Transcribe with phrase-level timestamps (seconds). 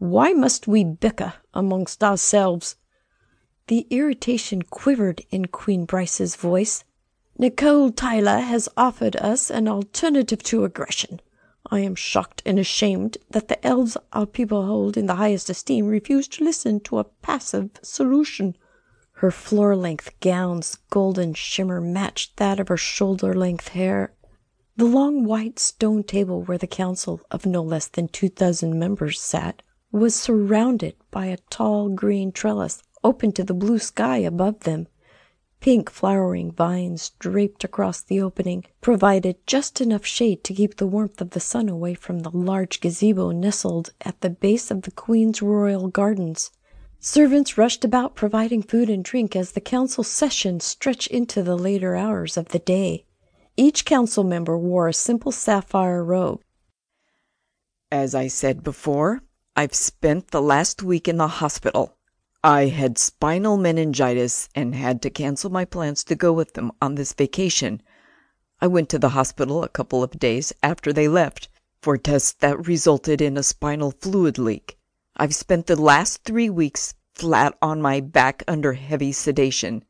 [0.00, 2.76] Why must we bicker amongst ourselves?"
[3.66, 6.84] The irritation quivered in Queen Bryce's voice.
[7.36, 11.20] "Nicole Tyler has offered us an alternative to aggression.
[11.68, 15.88] I am shocked and ashamed that the elves our people hold in the highest esteem
[15.88, 18.56] refuse to listen to a passive solution."
[19.14, 24.14] Her floor length gown's golden shimmer matched that of her shoulder length hair.
[24.76, 29.20] The long white stone table where the council of no less than two dozen members
[29.20, 34.86] sat was surrounded by a tall green trellis open to the blue sky above them.
[35.60, 41.20] Pink flowering vines draped across the opening provided just enough shade to keep the warmth
[41.20, 45.42] of the sun away from the large gazebo nestled at the base of the Queen's
[45.42, 46.50] royal gardens.
[47.00, 51.96] Servants rushed about providing food and drink as the council session stretched into the later
[51.96, 53.04] hours of the day.
[53.56, 56.40] Each council member wore a simple sapphire robe.
[57.90, 59.22] As I said before,
[59.58, 61.96] I've spent the last week in the hospital.
[62.44, 66.94] I had spinal meningitis and had to cancel my plans to go with them on
[66.94, 67.82] this vacation.
[68.60, 71.48] I went to the hospital a couple of days after they left
[71.82, 74.78] for tests that resulted in a spinal fluid leak.
[75.16, 79.84] I've spent the last three weeks flat on my back under heavy sedation.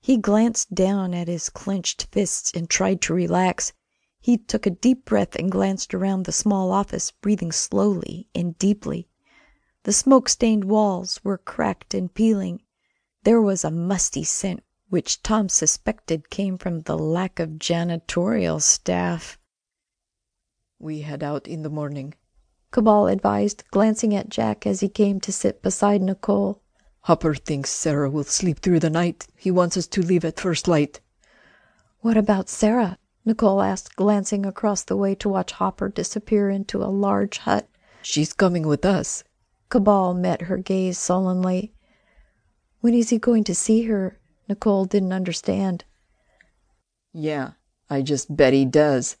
[0.00, 3.74] He glanced down at his clenched fists and tried to relax.
[4.20, 9.08] He took a deep breath and glanced around the small office, breathing slowly and deeply.
[9.84, 12.60] The smoke stained walls were cracked and peeling.
[13.22, 19.38] There was a musty scent which Tom suspected came from the lack of janitorial staff.
[20.80, 22.14] "We head out in the morning,"
[22.72, 26.60] Cabal advised, glancing at Jack as he came to sit beside Nicole.
[27.02, 29.28] Hopper thinks Sarah will sleep through the night.
[29.36, 31.00] He wants us to leave at first light."
[32.00, 36.88] "What about Sarah?" Nicole asked, glancing across the way to watch Hopper disappear into a
[36.88, 37.68] large hut.
[38.00, 39.22] "She's coming with us."
[39.68, 41.74] Cabal met her gaze sullenly.
[42.80, 44.18] "When is he going to see her?"
[44.48, 45.84] Nicole didn't understand.
[47.12, 47.50] "Yeah,
[47.90, 49.18] I just bet he does,"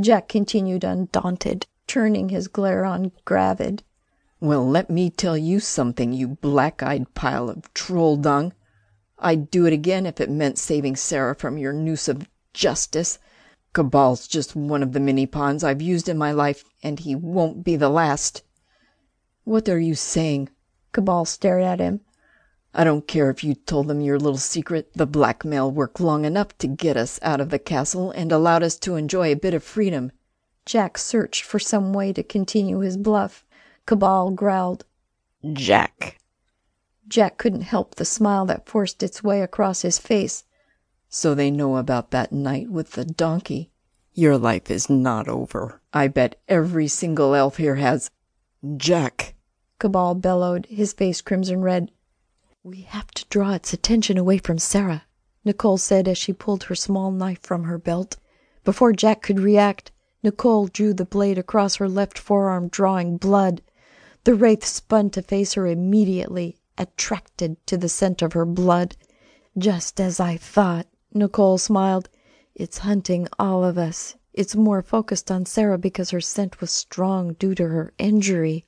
[0.00, 3.84] Jack continued undaunted, turning his glare on Gravid.
[4.40, 8.52] Well, let me tell you something, you black eyed pile of troll dung.
[9.20, 13.20] I'd do it again if it meant saving Sarah from your noose of justice.
[13.74, 17.64] Cabal's just one of the many pawns I've used in my life, and he won't
[17.64, 18.42] be the last.
[19.42, 20.48] What are you saying?
[20.92, 22.00] Cabal stared at him.
[22.72, 24.92] I don't care if you told them your little secret.
[24.94, 28.76] The blackmail worked long enough to get us out of the castle and allowed us
[28.76, 30.12] to enjoy a bit of freedom.
[30.64, 33.44] Jack searched for some way to continue his bluff.
[33.86, 34.84] Cabal growled,
[35.52, 36.20] "Jack!"
[37.08, 40.44] Jack couldn't help the smile that forced its way across his face.
[41.16, 43.70] "So they know about that night with the donkey.
[44.14, 45.80] Your life is not over.
[45.92, 48.10] I bet every single elf here has
[48.76, 49.36] "Jack!"
[49.78, 51.92] Cabal bellowed, his face crimson red.
[52.64, 55.04] "We have to draw its attention away from Sarah,"
[55.44, 58.16] Nicole said as she pulled her small knife from her belt.
[58.64, 59.92] Before Jack could react,
[60.24, 63.62] Nicole drew the blade across her left forearm, drawing blood.
[64.24, 68.96] The wraith spun to face her immediately, attracted to the scent of her blood.
[69.56, 72.08] "Just as I thought," Nicole smiled.
[72.56, 74.16] "It's hunting all of us.
[74.32, 78.66] It's more focused on Sarah because her scent was strong due to her injury."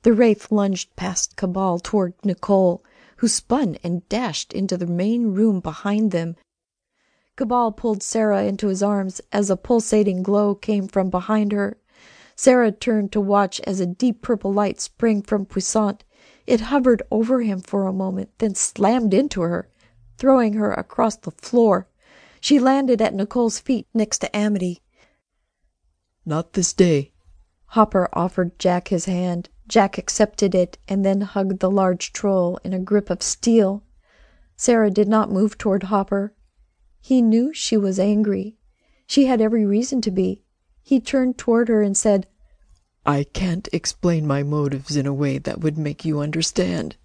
[0.00, 2.82] The wraith lunged past Cabal toward Nicole,
[3.18, 6.36] who spun and dashed into the main room behind them.
[7.36, 11.76] Cabal pulled Sarah into his arms as a pulsating glow came from behind her.
[12.34, 16.04] Sarah turned to watch as a deep purple light sprang from Puissant.
[16.46, 19.68] It hovered over him for a moment, then slammed into her,
[20.16, 21.88] throwing her across the floor.
[22.40, 24.82] She landed at Nicole's feet next to Amity.
[26.24, 27.12] "Not this day."
[27.66, 29.48] Hopper offered Jack his hand.
[29.68, 33.82] Jack accepted it and then hugged the large troll in a grip of steel.
[34.56, 36.32] Sarah did not move toward Hopper.
[37.00, 38.56] He knew she was angry.
[39.06, 40.42] She had every reason to be.
[40.82, 42.26] He turned toward her and said,
[43.04, 46.96] "I can't explain my motives in a way that would make you understand."